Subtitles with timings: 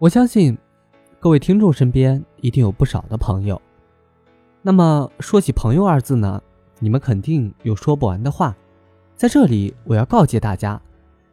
[0.00, 0.56] 我相信，
[1.18, 3.60] 各位听众身边一定有不少的朋友。
[4.62, 6.40] 那么说起“朋友”二字呢，
[6.78, 8.54] 你们肯定有说不完的话。
[9.16, 10.80] 在这里，我要告诫大家，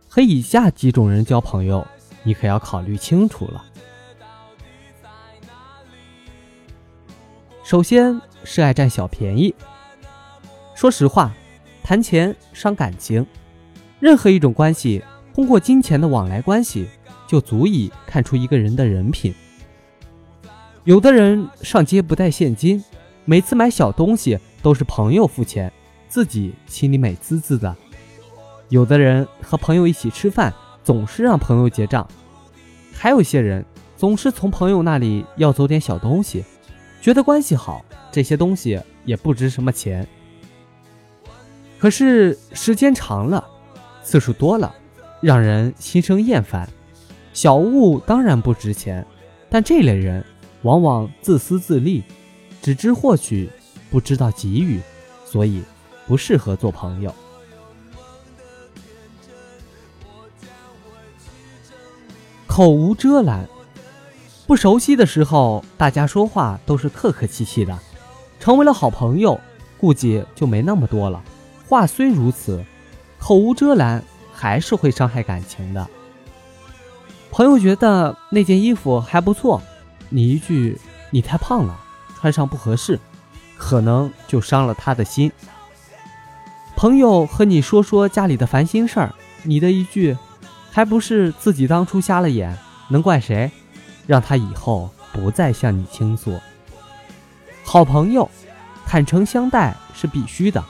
[0.09, 1.85] 和以下几种人交朋友，
[2.23, 3.63] 你可要考虑清楚了。
[7.63, 9.53] 首先是爱占小便宜。
[10.73, 11.31] 说实话，
[11.83, 13.23] 谈钱伤感情，
[13.99, 15.03] 任何一种关系，
[15.35, 16.89] 通过金钱的往来关系。
[17.27, 19.33] 就足以看出一个人的人品。
[20.83, 22.83] 有的人上街不带现金，
[23.25, 25.71] 每次买小东西都是朋友付钱，
[26.07, 27.73] 自己心里美滋滋的；
[28.69, 32.07] 有的人和朋友一起吃饭，总是让朋友结账；
[32.93, 33.65] 还有些人
[33.97, 36.43] 总是从朋友那里要走点小东西，
[37.01, 40.07] 觉得关系好，这些东西也不值什么钱。
[41.79, 43.43] 可是时间长了，
[44.03, 44.73] 次数多了，
[45.19, 46.69] 让人心生厌烦。
[47.35, 49.05] 小物当然不值钱，
[49.49, 50.23] 但这类人
[50.61, 52.01] 往往自私自利，
[52.61, 53.49] 只知获取，
[53.91, 54.79] 不知道给予，
[55.25, 55.61] 所以
[56.07, 57.13] 不适合做朋友。
[62.47, 63.45] 口无遮拦，
[64.47, 67.77] 不熟悉的时候，大家说话都是客客气气的，
[68.39, 69.37] 成为了好朋友，
[69.77, 71.21] 顾忌就没那么多了。
[71.67, 72.63] 话虽如此，
[73.19, 75.85] 口无遮拦还是会伤害感情的。
[77.35, 79.61] 朋友觉得那件衣服还不错，
[80.07, 80.79] 你一句
[81.11, 81.77] “你太胖了，
[82.15, 82.97] 穿上不合适”，
[83.59, 85.29] 可能就伤了他的心。
[86.77, 89.13] 朋友和你说说家里的烦心事儿，
[89.43, 90.17] 你的一句
[90.71, 93.51] “还不是自己当初瞎了眼，能怪谁”，
[94.07, 96.39] 让他以后不再向你倾诉。
[97.65, 98.31] 好朋友，
[98.85, 100.63] 坦诚相待是必须的。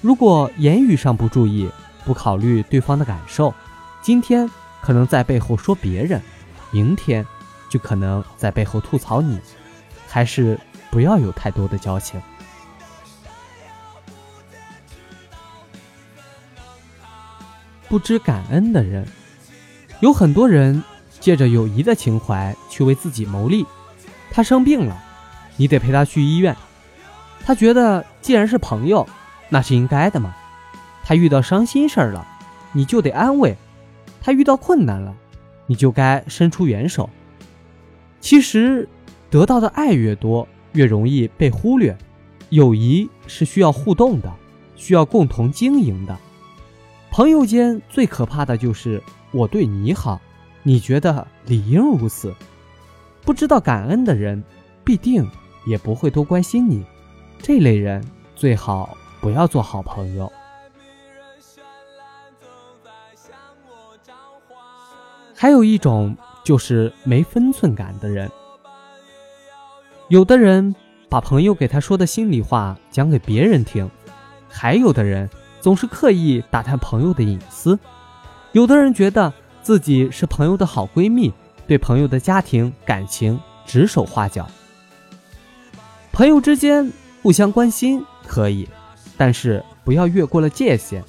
[0.00, 1.68] 如果言语上不注意，
[2.06, 3.52] 不考虑对方的感受，
[4.00, 4.50] 今天。
[4.82, 6.20] 可能在背后说别人，
[6.70, 7.26] 明天
[7.68, 9.38] 就可能在背后吐槽你，
[10.08, 10.58] 还是
[10.90, 12.20] 不要有太多的交情。
[17.88, 19.06] 不知感恩的人，
[20.00, 20.82] 有很多人
[21.18, 23.66] 借着友谊的情怀去为自己谋利。
[24.30, 24.96] 他生病了，
[25.56, 26.56] 你得陪他去医院。
[27.44, 29.08] 他觉得既然是朋友，
[29.48, 30.34] 那是应该的嘛。
[31.04, 32.24] 他遇到伤心事儿了，
[32.70, 33.56] 你就得安慰。
[34.20, 35.14] 他遇到困难了，
[35.66, 37.08] 你就该伸出援手。
[38.20, 38.88] 其实，
[39.30, 41.96] 得到的爱越多，越容易被忽略。
[42.50, 44.32] 友谊是需要互动的，
[44.76, 46.18] 需要共同经营的。
[47.10, 50.20] 朋友间最可怕的就是我对你好，
[50.62, 52.34] 你觉得理应如此。
[53.22, 54.42] 不知道感恩的人，
[54.84, 55.28] 必定
[55.66, 56.84] 也不会多关心你。
[57.38, 58.04] 这类人
[58.34, 60.30] 最好不要做好朋友。
[65.40, 66.14] 还有一种
[66.44, 68.30] 就是没分寸感的人。
[70.08, 70.74] 有的人
[71.08, 73.90] 把朋友给他说的心里话讲给别人听，
[74.50, 77.78] 还有的人总是刻意打探朋友的隐私。
[78.52, 81.32] 有的人觉得自己是朋友的好闺蜜，
[81.66, 84.46] 对朋友的家庭感情指手画脚。
[86.12, 86.92] 朋友之间
[87.22, 88.68] 互相关心可以，
[89.16, 91.02] 但是不要越过了界限，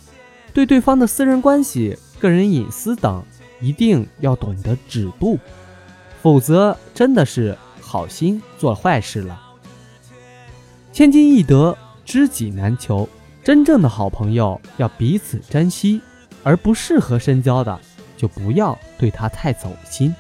[0.54, 3.22] 对对方的私人关系、个人隐私等。
[3.62, 5.40] 一定要懂得止步，
[6.22, 9.42] 否则真的是好心做坏事了。
[10.92, 13.08] 千金易得，知己难求。
[13.44, 16.00] 真正的好朋友要彼此珍惜，
[16.44, 17.80] 而不适合深交的，
[18.16, 20.14] 就不要对他太走心。